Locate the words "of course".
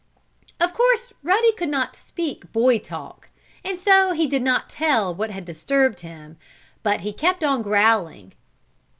0.59-1.13